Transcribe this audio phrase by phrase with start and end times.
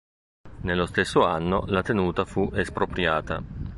[0.63, 3.43] Nello stesso anno, la tenuta fu espropriata.